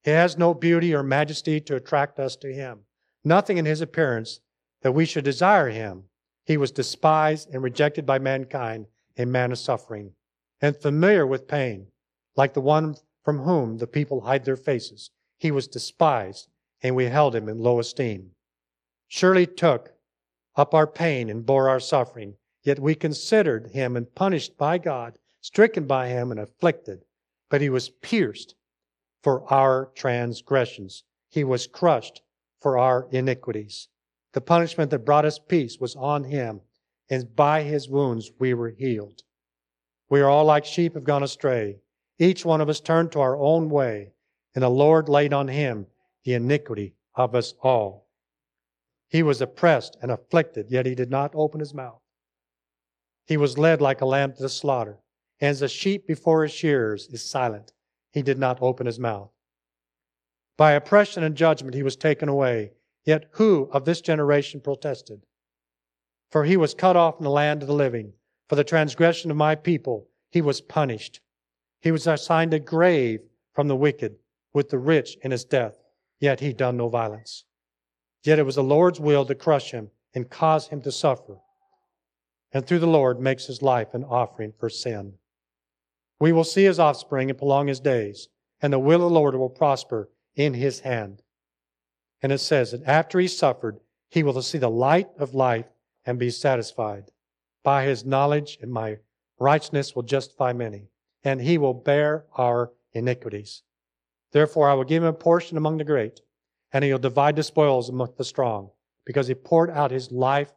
[0.03, 2.81] He has no beauty or majesty to attract us to him,
[3.23, 4.41] nothing in his appearance
[4.81, 6.03] that we should desire him.
[6.45, 8.87] He was despised and rejected by mankind,
[9.17, 10.11] a man of suffering,
[10.61, 11.87] and familiar with pain,
[12.35, 15.11] like the one from whom the people hide their faces.
[15.37, 16.49] He was despised
[16.83, 18.31] and we held him in low esteem.
[19.07, 19.93] Surely took
[20.55, 25.17] up our pain and bore our suffering, yet we considered him and punished by God,
[25.39, 27.05] stricken by him and afflicted.
[27.49, 28.55] But he was pierced
[29.21, 32.21] for our transgressions, he was crushed
[32.59, 33.87] for our iniquities.
[34.33, 36.61] The punishment that brought us peace was on him,
[37.09, 39.23] and by his wounds we were healed.
[40.09, 41.79] We are all like sheep have gone astray.
[42.19, 44.13] Each one of us turned to our own way,
[44.53, 45.87] and the Lord laid on him
[46.23, 48.07] the iniquity of us all.
[49.07, 52.01] He was oppressed and afflicted, yet he did not open his mouth.
[53.25, 54.99] He was led like a lamb to the slaughter,
[55.39, 57.73] and as a sheep before his shearers is silent,
[58.11, 59.29] he did not open his mouth.
[60.57, 62.71] By oppression and judgment he was taken away,
[63.03, 65.25] yet who of this generation protested?
[66.31, 68.13] For he was cut off from the land of the living.
[68.49, 71.21] For the transgression of my people he was punished.
[71.81, 73.21] He was assigned a grave
[73.53, 74.15] from the wicked
[74.53, 75.82] with the rich in his death
[76.23, 77.43] yet he done no violence.
[78.23, 81.39] Yet it was the Lord's will to crush him and cause him to suffer.
[82.53, 85.15] And through the Lord makes his life an offering for sin.
[86.21, 88.29] We will see his offspring and prolong his days,
[88.61, 91.21] and the will of the Lord will prosper in his hand.
[92.21, 95.65] And it says that after he suffered, he will see the light of life
[96.05, 97.11] and be satisfied.
[97.63, 98.99] By his knowledge and my
[99.39, 100.87] righteousness will justify many,
[101.21, 103.63] and he will bear our iniquities.
[104.33, 106.21] Therefore, I will give him a portion among the great,
[106.73, 108.71] and he'll divide the spoils among the strong,
[109.05, 110.51] because he poured out his life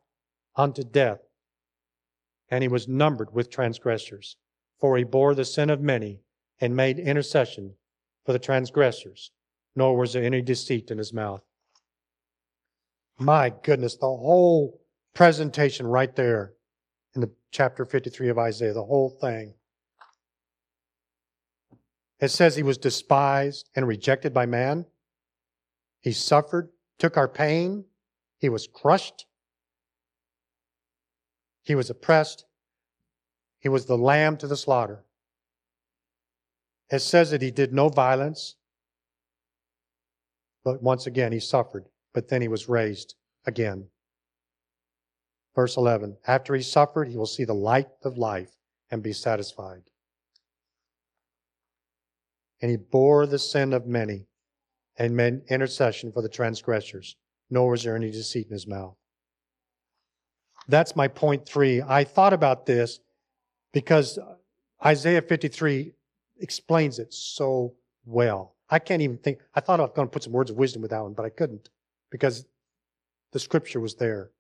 [0.57, 1.20] unto death,
[2.49, 4.37] and he was numbered with transgressors.
[4.79, 6.20] For he bore the sin of many
[6.61, 7.74] and made intercession
[8.24, 9.31] for the transgressors,
[9.74, 11.43] nor was there any deceit in his mouth.
[13.18, 14.83] My goodness, the whole
[15.14, 16.53] presentation right there
[17.14, 19.55] in the chapter 53 of Isaiah, the whole thing.
[22.21, 24.87] It says he was despised and rejected by man.
[26.01, 27.85] He suffered, took our pain.
[28.39, 29.27] He was crushed.
[31.62, 32.45] He was oppressed.
[33.59, 35.05] He was the lamb to the slaughter.
[36.91, 38.55] It says that he did no violence.
[40.64, 43.14] But once again, he suffered, but then he was raised
[43.45, 43.89] again.
[45.55, 48.57] Verse 11 After he suffered, he will see the light of life
[48.91, 49.83] and be satisfied.
[52.61, 54.26] And he bore the sin of many
[54.98, 57.16] and made intercession for the transgressors,
[57.50, 58.96] nor was there any deceit in his mouth.
[60.68, 61.82] That's my point three.
[61.82, 63.00] I thought about this
[63.72, 64.18] because
[64.84, 65.92] Isaiah 53
[66.40, 68.57] explains it so well.
[68.68, 70.82] I can't even think, I thought I was going to put some words of wisdom
[70.82, 71.68] with that one, but I couldn't
[72.11, 72.46] because
[73.32, 74.30] the scripture was there.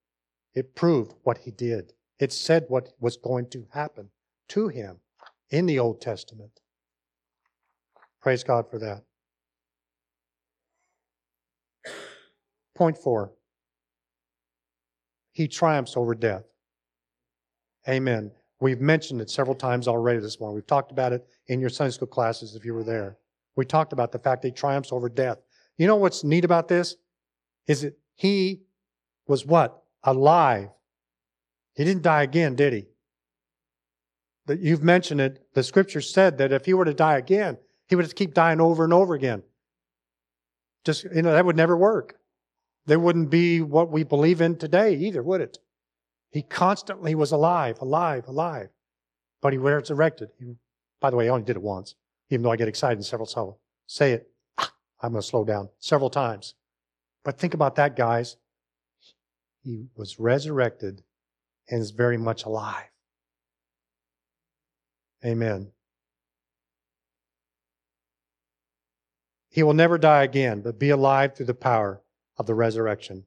[0.54, 1.92] It proved what he did.
[2.18, 4.10] It said what was going to happen
[4.48, 5.00] to him
[5.50, 6.60] in the Old Testament.
[8.26, 9.04] Praise God for that.
[12.74, 13.30] Point four.
[15.30, 16.42] He triumphs over death.
[17.88, 18.32] Amen.
[18.58, 20.56] We've mentioned it several times already this morning.
[20.56, 23.16] We've talked about it in your Sunday school classes if you were there.
[23.54, 25.38] We talked about the fact that he triumphs over death.
[25.78, 26.96] You know what's neat about this?
[27.68, 28.62] Is that he
[29.28, 29.84] was what?
[30.02, 30.70] Alive.
[31.76, 32.86] He didn't die again, did he?
[34.46, 35.46] That you've mentioned it.
[35.54, 37.58] The scripture said that if he were to die again,
[37.88, 39.42] he would just keep dying over and over again.
[40.84, 42.16] Just, you know, that would never work.
[42.86, 45.58] There wouldn't be what we believe in today either, would it?
[46.30, 48.68] He constantly was alive, alive, alive.
[49.42, 50.30] But he was resurrected.
[50.38, 50.54] He,
[51.00, 51.94] by the way, I only did it once,
[52.30, 53.54] even though I get excited several times.
[53.86, 54.30] say it.
[54.58, 56.54] I'm going to slow down several times.
[57.24, 58.36] But think about that, guys.
[59.62, 61.02] He was resurrected
[61.68, 62.90] and is very much alive.
[65.24, 65.72] Amen.
[69.56, 72.02] He will never die again, but be alive through the power
[72.36, 73.24] of the resurrection.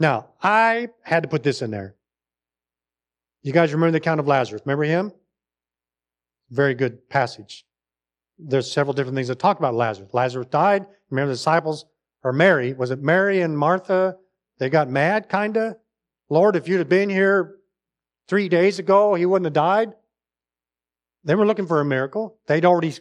[0.00, 1.96] Now, I had to put this in there.
[3.42, 4.62] You guys remember the account of Lazarus?
[4.64, 5.12] Remember him?
[6.48, 7.66] Very good passage.
[8.38, 10.14] There's several different things that talk about Lazarus.
[10.14, 10.86] Lazarus died.
[11.10, 11.84] Remember the disciples,
[12.24, 14.16] or Mary, was it Mary and Martha?
[14.56, 15.76] They got mad, kinda.
[16.30, 17.56] Lord, if you'd have been here
[18.28, 19.92] three days ago, he wouldn't have died.
[21.22, 22.38] They were looking for a miracle.
[22.46, 22.94] They'd already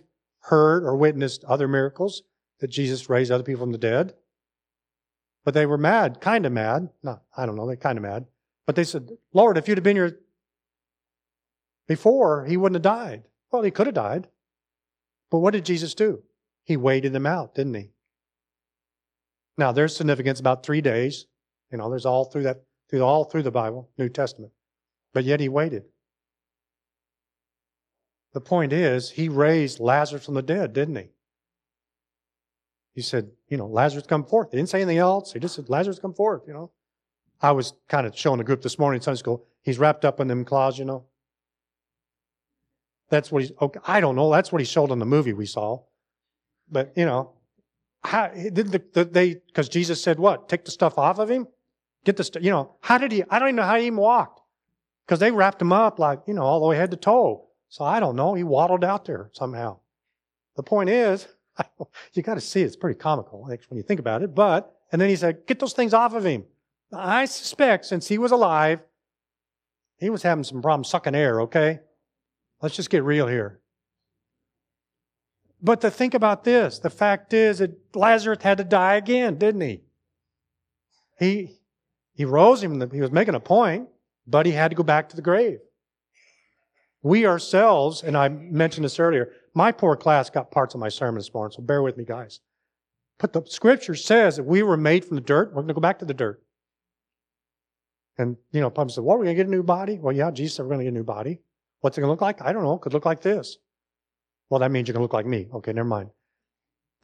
[0.48, 2.24] heard or witnessed other miracles
[2.60, 4.14] that Jesus raised other people from the dead.
[5.44, 6.90] But they were mad, kind of mad.
[7.04, 8.26] No, I don't know, they're kind of mad.
[8.66, 10.20] But they said, Lord, if you'd have been here
[11.88, 13.24] before, he wouldn't have died.
[13.52, 14.28] Well, he could have died.
[15.32, 16.24] But what did Jesus do?
[16.64, 17.92] He waited them out, didn't he?
[19.58, 21.26] Now, there's significance about three days.
[21.72, 24.52] You know, there's all through that, through all through the Bible, New Testament.
[25.14, 25.84] But yet he waited.
[28.38, 31.10] The point is, he raised Lazarus from the dead, didn't he?
[32.94, 34.52] He said, you know, Lazarus come forth.
[34.52, 35.34] He didn't say anything else.
[35.34, 36.70] He just said, Lazarus come forth, you know.
[37.42, 39.48] I was kind of showing a group this morning in Sunday school.
[39.64, 41.06] He's wrapped up in them cloths, you know.
[43.10, 44.32] That's what he's, okay, I don't know.
[44.32, 45.80] That's what he showed in the movie we saw.
[46.70, 47.32] But, you know,
[48.04, 50.48] how did the, the, they, because Jesus said what?
[50.48, 51.48] Take the stuff off of him?
[52.06, 53.98] Get the stuff, you know, how did he, I don't even know how he even
[53.98, 54.42] walked.
[55.08, 57.46] Because they wrapped him up like, you know, all the way head to toe.
[57.70, 58.34] So I don't know.
[58.34, 59.80] He waddled out there somehow.
[60.56, 61.28] The point is,
[62.14, 62.62] you got to see.
[62.62, 64.34] It's pretty comical when you think about it.
[64.34, 66.46] But, and then he said, get those things off of him.
[66.94, 68.80] I suspect since he was alive,
[69.98, 71.80] he was having some problems sucking air, okay?
[72.62, 73.60] Let's just get real here.
[75.62, 79.62] But to think about this, the fact is that Lazarus had to die again, didn't
[79.62, 79.82] he?
[81.20, 81.60] He,
[82.14, 83.90] he rose him, he was making a point,
[84.28, 85.60] but he had to go back to the grave.
[87.08, 91.20] We ourselves, and I mentioned this earlier, my poor class got parts of my sermon
[91.20, 92.42] this morning, so bear with me, guys.
[93.18, 95.50] But the scripture says that we were made from the dirt.
[95.50, 96.44] We're going to go back to the dirt.
[98.18, 99.98] And, you know, Pum said, what, well, we're going to get a new body.
[99.98, 101.40] Well, yeah, Jesus said we're going to get a new body.
[101.80, 102.42] What's it going to look like?
[102.42, 102.74] I don't know.
[102.74, 103.58] It could look like this.
[104.50, 105.48] Well, that means you're going to look like me.
[105.54, 106.10] Okay, never mind.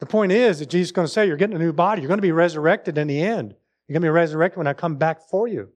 [0.00, 2.02] The point is that Jesus is going to say you're getting a new body.
[2.02, 3.54] You're going to be resurrected in the end.
[3.88, 5.70] You're going to be resurrected when I come back for you.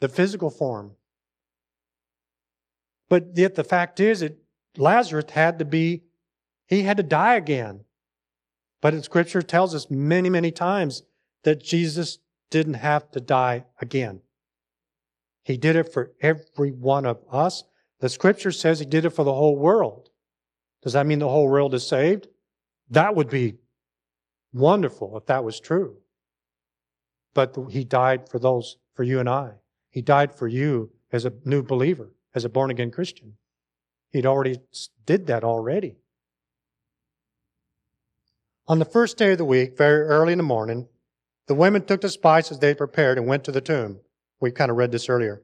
[0.00, 0.92] The physical form.
[3.08, 4.38] But yet the fact is that
[4.76, 6.02] Lazarus had to be,
[6.66, 7.84] he had to die again.
[8.82, 11.02] But the scripture tells us many, many times
[11.44, 12.18] that Jesus
[12.50, 14.20] didn't have to die again.
[15.44, 17.64] He did it for every one of us.
[18.00, 20.10] The scripture says he did it for the whole world.
[20.82, 22.28] Does that mean the whole world is saved?
[22.90, 23.54] That would be
[24.52, 25.96] wonderful if that was true.
[27.34, 29.52] But he died for those, for you and I.
[29.90, 33.32] He died for you as a new believer, as a born again Christian.
[34.10, 34.60] He'd already
[35.06, 35.96] did that already.
[38.68, 40.88] On the first day of the week, very early in the morning,
[41.46, 44.00] the women took the spices they prepared and went to the tomb.
[44.40, 45.42] We kind of read this earlier.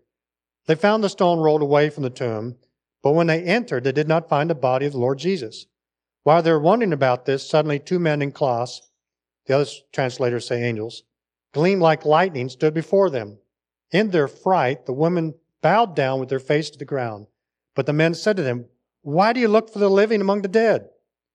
[0.66, 2.56] They found the stone rolled away from the tomb,
[3.02, 5.66] but when they entered, they did not find the body of the Lord Jesus.
[6.24, 8.90] While they were wondering about this, suddenly two men in cloths,
[9.46, 11.04] the other translators say angels,
[11.52, 13.38] gleamed like lightning, stood before them.
[13.90, 17.26] In their fright, the women bowed down with their face to the ground.
[17.74, 18.66] But the men said to them,
[19.00, 20.88] Why do you look for the living among the dead?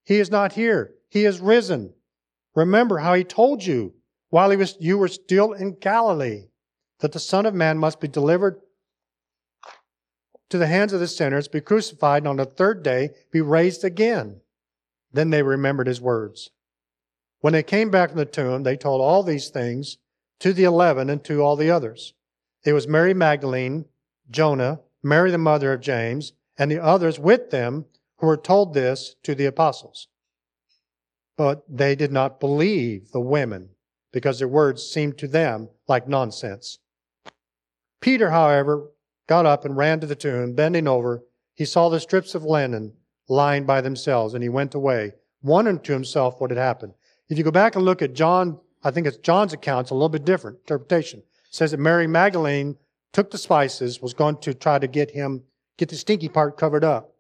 [0.06, 0.94] He is not here.
[1.10, 1.94] He is risen.
[2.56, 3.94] Remember how he told you
[4.30, 6.48] while he was, you were still in Galilee
[7.00, 8.60] that the Son of Man must be delivered
[10.50, 13.84] to the hands of the sinners, be crucified, and on the third day be raised
[13.84, 14.42] again.
[15.12, 16.52] Then they remembered his words.
[17.40, 19.98] When they came back from the tomb, they told all these things
[20.40, 22.14] to the eleven and to all the others.
[22.66, 23.86] It was Mary Magdalene,
[24.30, 27.86] Joanna, Mary the mother of James, and the others with them
[28.18, 30.08] who were told this to the apostles.
[31.38, 33.70] But they did not believe the women
[34.12, 36.80] because their words seemed to them like nonsense.
[38.02, 38.90] Peter, however,
[39.28, 41.24] got up and ran to the tomb, bending over.
[41.54, 42.94] He saw the strips of linen
[43.28, 45.14] lying by themselves, and he went away,
[45.44, 46.94] wondering to himself what had happened.
[47.30, 49.96] If you go back and look at John, I think it's John's account, it's a
[49.96, 51.20] little bit different interpretation.
[51.20, 51.26] It
[51.56, 52.78] says that Mary Magdalene
[53.14, 55.44] took the spices, was going to try to get him,
[55.78, 57.14] get the stinky part covered up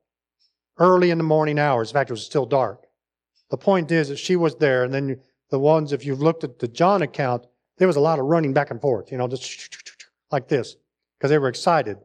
[0.78, 1.90] early in the morning hours.
[1.90, 2.86] In fact, it was still dark.
[3.50, 6.60] The point is that she was there, and then the ones, if you've looked at
[6.60, 7.46] the John account,
[7.78, 9.78] there was a lot of running back and forth, you know, just
[10.32, 10.76] like this,
[11.18, 11.98] because they were excited.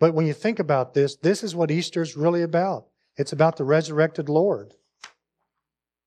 [0.00, 2.86] But when you think about this, this is what Easter is really about.
[3.16, 4.74] It's about the resurrected Lord.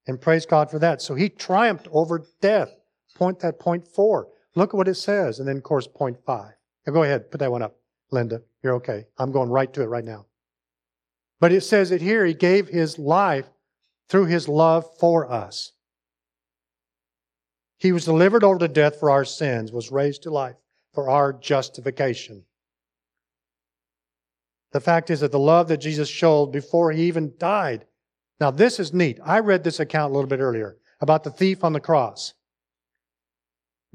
[0.06, 1.02] And praise God for that.
[1.02, 2.72] So he triumphed over death.
[3.16, 4.28] Point that point four.
[4.58, 5.38] Look at what it says.
[5.38, 6.54] And then, of course, point five.
[6.86, 7.76] Now go ahead, put that one up,
[8.10, 8.42] Linda.
[8.64, 9.06] You're okay.
[9.20, 10.26] I'm going right to it right now.
[11.40, 13.46] But it says it here, he gave his life
[14.10, 15.74] through his love for us.
[17.78, 20.56] He was delivered over to death for our sins, was raised to life
[20.92, 22.44] for our justification.
[24.72, 27.86] The fact is that the love that Jesus showed before he even died.
[28.40, 29.20] Now, this is neat.
[29.24, 32.34] I read this account a little bit earlier about the thief on the cross.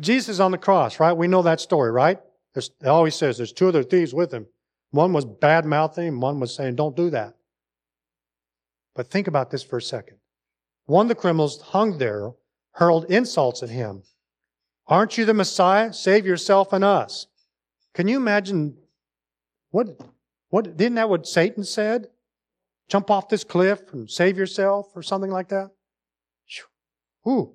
[0.00, 1.12] Jesus on the cross, right?
[1.12, 2.18] We know that story, right?
[2.54, 4.46] There's, it always says there's two other thieves with him.
[4.90, 7.34] One was bad mouthing, one was saying, don't do that.
[8.94, 10.18] But think about this for a second.
[10.84, 12.32] One of the criminals hung there,
[12.72, 14.02] hurled insults at him.
[14.86, 15.92] Aren't you the Messiah?
[15.92, 17.26] Save yourself and us.
[17.94, 18.76] Can you imagine
[19.70, 19.98] what,
[20.48, 22.08] what, didn't that what Satan said?
[22.88, 25.70] Jump off this cliff and save yourself or something like that?
[27.26, 27.54] Ooh.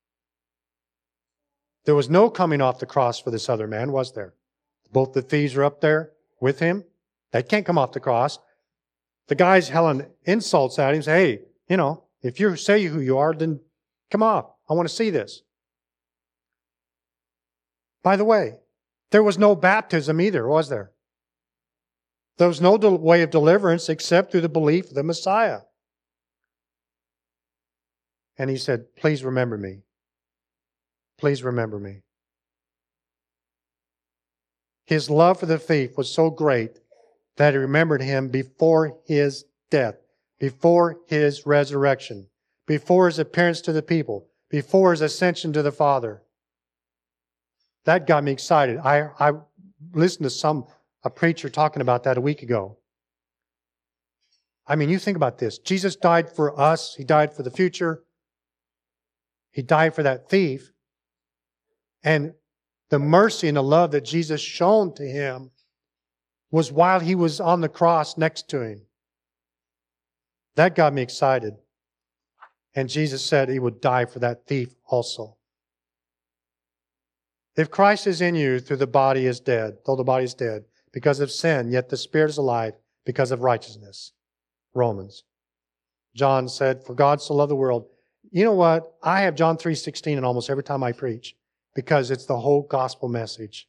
[1.85, 4.33] There was no coming off the cross for this other man, was there?
[4.91, 6.83] Both the thieves are up there with him.
[7.31, 8.39] They can't come off the cross.
[9.27, 13.17] The guy's howling insults at him, say, hey, you know, if you say who you
[13.17, 13.61] are, then
[14.09, 14.45] come off.
[14.69, 15.41] I want to see this.
[18.03, 18.55] By the way,
[19.11, 20.91] there was no baptism either, was there?
[22.37, 25.61] There was no way of deliverance except through the belief of the Messiah.
[28.37, 29.83] And he said, Please remember me.
[31.21, 32.01] Please remember me.
[34.85, 36.79] His love for the thief was so great
[37.37, 39.95] that he remembered him before his death
[40.41, 42.27] before his resurrection,
[42.65, 46.23] before his appearance to the people, before his ascension to the Father.
[47.85, 48.79] That got me excited.
[48.79, 49.33] I, I
[49.93, 50.65] listened to some
[51.03, 52.79] a preacher talking about that a week ago.
[54.65, 55.59] I mean, you think about this.
[55.59, 56.95] Jesus died for us.
[56.95, 58.01] He died for the future.
[59.51, 60.71] He died for that thief.
[62.03, 62.33] And
[62.89, 65.51] the mercy and the love that Jesus shown to him
[66.51, 68.81] was while he was on the cross next to him.
[70.55, 71.53] That got me excited.
[72.75, 75.37] And Jesus said he would die for that thief also.
[77.55, 80.63] If Christ is in you through the body is dead, though the body is dead,
[80.93, 82.73] because of sin, yet the spirit is alive
[83.05, 84.13] because of righteousness.
[84.73, 85.23] Romans.
[86.15, 87.87] John said, For God so loved the world.
[88.31, 88.93] You know what?
[89.03, 91.35] I have John 3.16 in almost every time I preach
[91.75, 93.67] because it's the whole gospel message.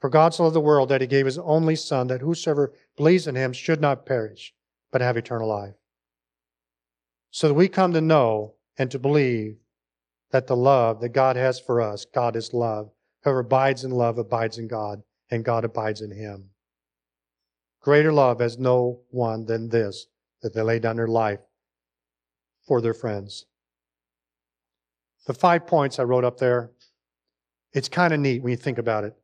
[0.00, 3.26] For God so loved the world that he gave his only son that whosoever believes
[3.26, 4.54] in him should not perish,
[4.92, 5.74] but have eternal life.
[7.30, 9.56] So that we come to know and to believe
[10.30, 12.90] that the love that God has for us, God is love.
[13.22, 16.50] Whoever abides in love abides in God, and God abides in him.
[17.80, 20.06] Greater love has no one than this,
[20.42, 21.40] that they lay down their life
[22.66, 23.46] for their friends.
[25.26, 26.70] The five points I wrote up there,
[27.72, 29.14] it's kind of neat when you think about it.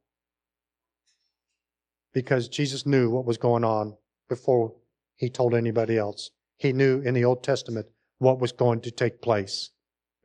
[2.12, 3.96] Because Jesus knew what was going on
[4.28, 4.74] before
[5.16, 6.30] he told anybody else.
[6.58, 7.86] He knew in the Old Testament
[8.18, 9.70] what was going to take place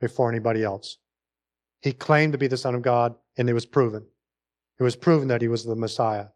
[0.00, 0.98] before anybody else.
[1.80, 4.06] He claimed to be the Son of God, and it was proven.
[4.78, 6.26] It was proven that he was the Messiah.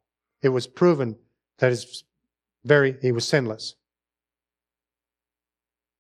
[0.40, 1.16] It was proven
[1.59, 2.05] that his
[2.64, 3.74] very he was sinless.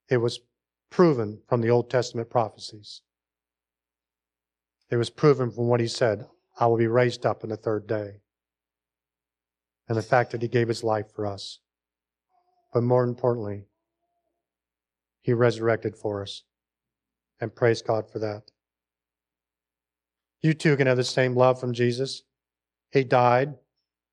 [0.08, 0.40] It was
[0.90, 3.02] proven from the Old Testament prophecies.
[4.90, 6.26] It was proven from what he said,
[6.58, 8.20] I will be raised up in the third day.
[9.88, 11.58] And the fact that he gave his life for us.
[12.72, 13.66] But more importantly,
[15.22, 16.42] he resurrected for us
[17.40, 18.42] and praise God for that.
[20.40, 22.22] You too can have the same love from Jesus.
[22.90, 23.54] He died,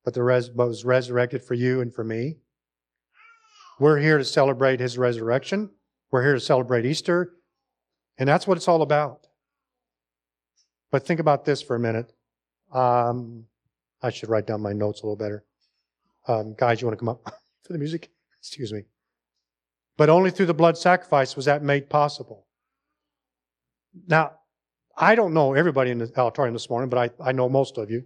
[0.04, 2.36] but, the res- but was resurrected for you and for me.
[3.78, 5.70] We're here to celebrate his resurrection.
[6.10, 7.32] We're here to celebrate Easter.
[8.18, 9.26] And that's what it's all about.
[10.90, 12.12] But think about this for a minute.
[12.72, 13.46] Um,
[14.02, 15.44] I should write down my notes a little better.
[16.26, 17.24] Um, guys, you want to come up
[17.62, 18.10] for the music?
[18.38, 18.84] Excuse me.
[19.96, 22.46] But only through the blood sacrifice was that made possible.
[24.06, 24.32] Now,
[24.96, 27.90] I don't know everybody in the auditorium this morning, but I, I know most of
[27.90, 28.04] you.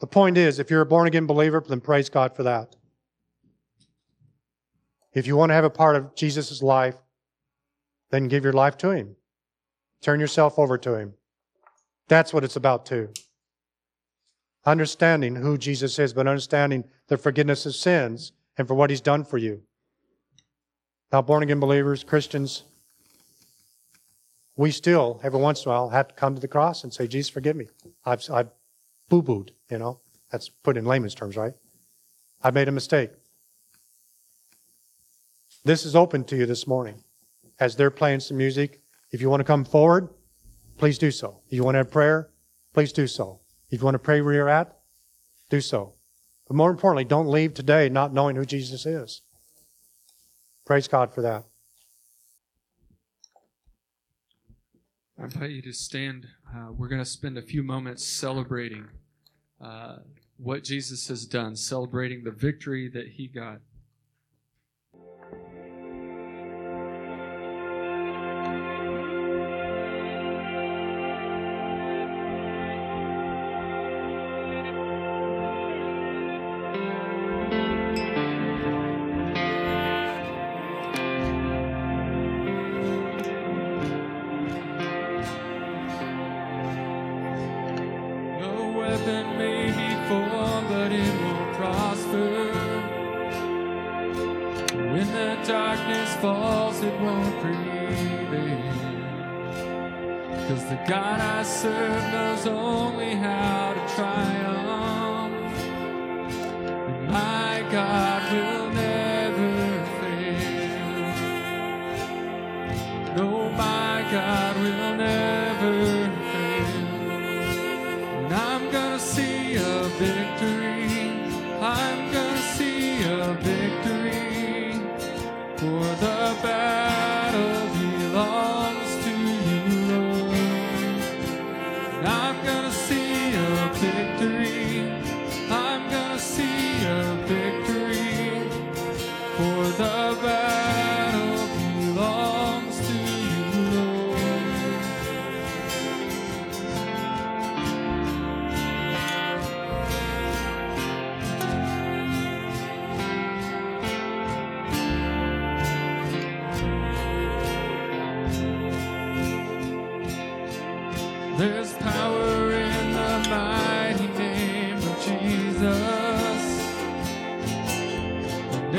[0.00, 2.74] The point is, if you're a born again believer, then praise God for that.
[5.12, 6.96] If you want to have a part of Jesus' life,
[8.10, 9.16] then give your life to Him.
[10.00, 11.14] Turn yourself over to Him.
[12.08, 13.10] That's what it's about, too.
[14.64, 19.24] Understanding who Jesus is, but understanding the forgiveness of sins and for what He's done
[19.24, 19.62] for you.
[21.12, 22.62] Now, born again believers, Christians,
[24.56, 27.06] we still, every once in a while, have to come to the cross and say,
[27.06, 27.68] Jesus, forgive me.
[28.04, 28.50] I've, I've
[29.08, 30.00] boo booed, you know.
[30.30, 31.54] That's put in layman's terms, right?
[32.42, 33.10] I made a mistake.
[35.64, 37.02] This is open to you this morning.
[37.58, 38.80] As they're playing some music,
[39.10, 40.08] if you want to come forward,
[40.78, 41.40] please do so.
[41.48, 42.30] If you want to have prayer,
[42.72, 43.40] please do so.
[43.70, 44.78] If you want to pray where you're at,
[45.48, 45.94] do so.
[46.46, 49.22] But more importantly, don't leave today not knowing who Jesus is.
[50.66, 51.44] Praise God for that.
[55.18, 56.26] I invite you to stand.
[56.54, 58.88] Uh, we're going to spend a few moments celebrating
[59.60, 59.96] uh,
[60.38, 63.58] what Jesus has done, celebrating the victory that he got.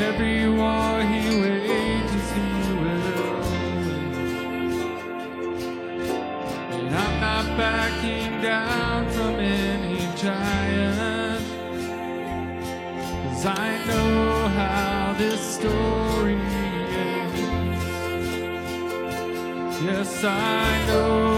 [0.02, 2.47] every war he wages, he
[2.82, 4.12] will win.
[6.76, 11.45] And I'm not backing down from any giant,
[13.24, 16.39] cause I know how this story
[17.06, 17.39] ends.
[19.84, 21.31] Yes, I know.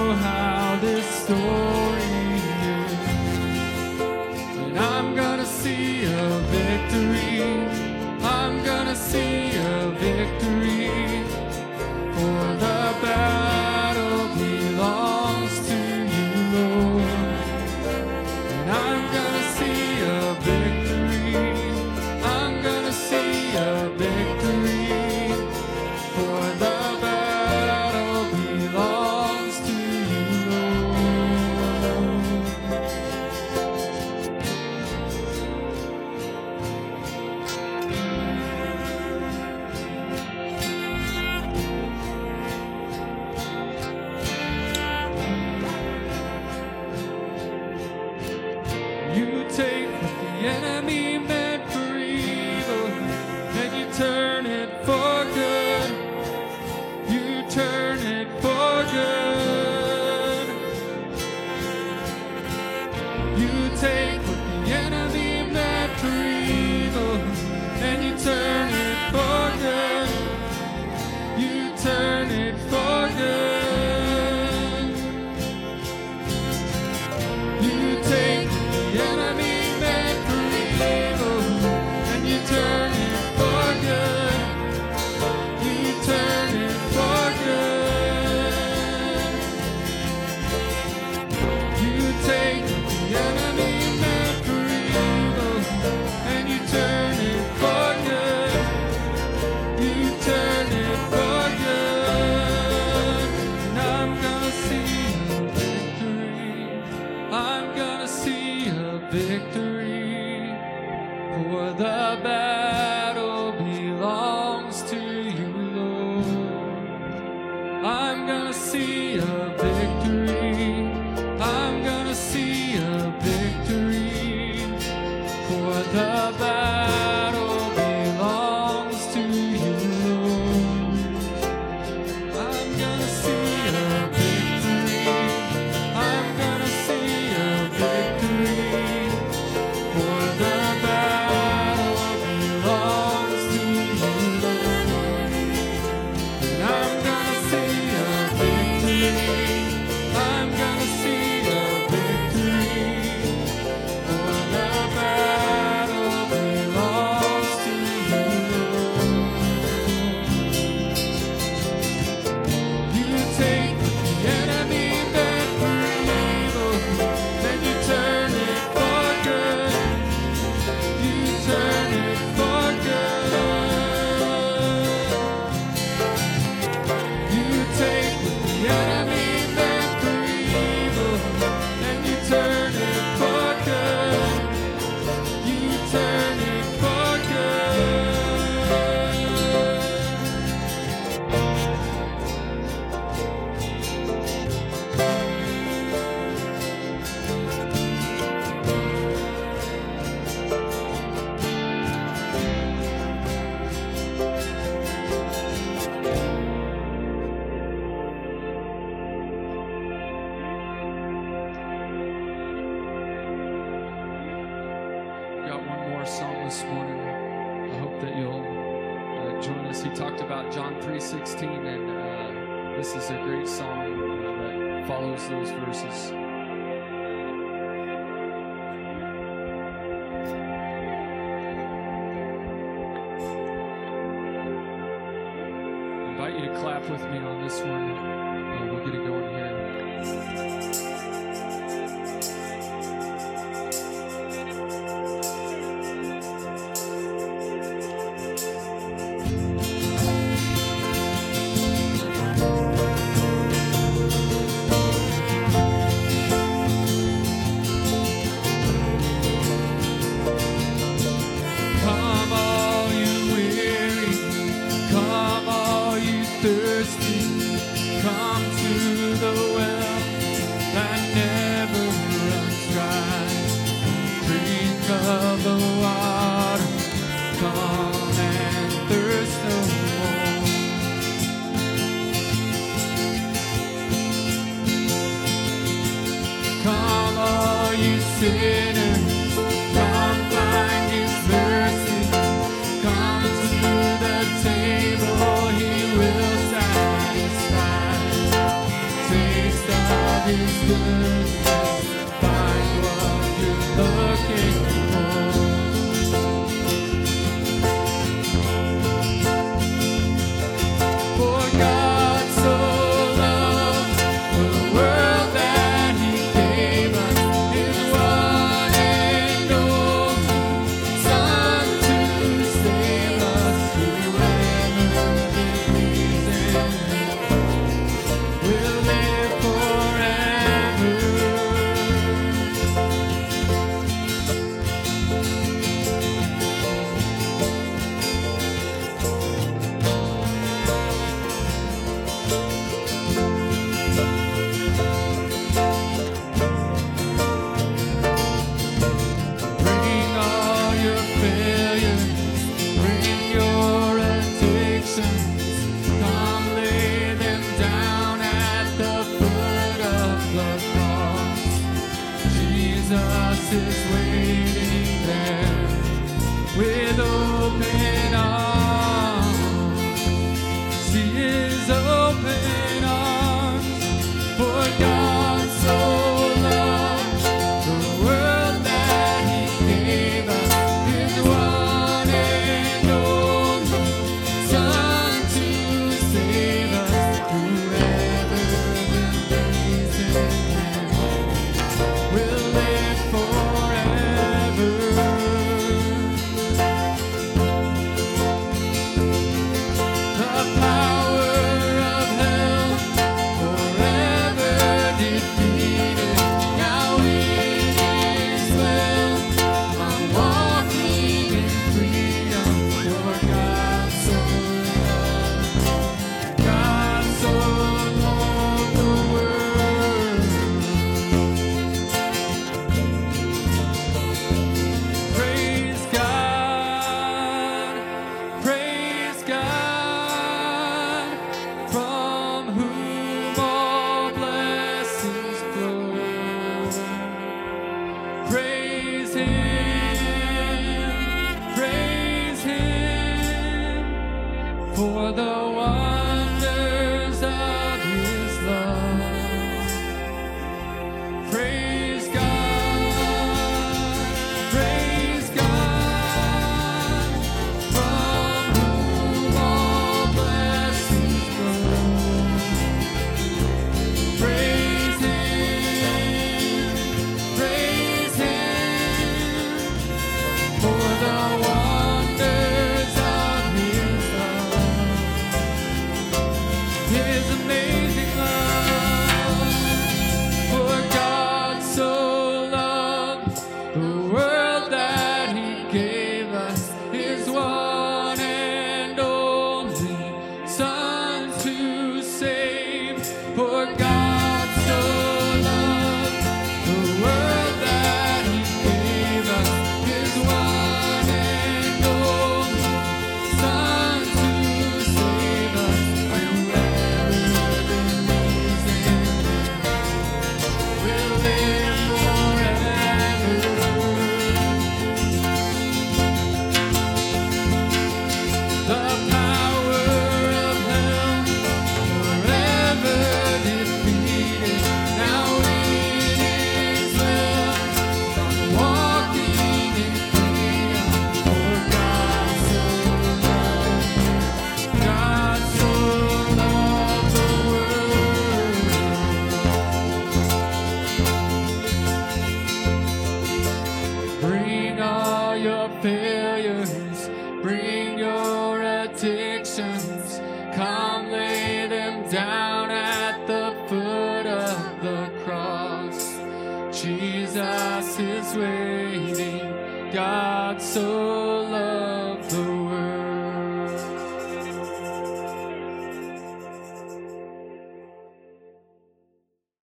[215.90, 217.00] more psalm this morning.
[217.00, 219.84] I hope that you'll uh, join us.
[219.84, 225.28] He talked about John 3:16, and uh, this is a great song uh, that follows
[225.30, 226.23] those verses.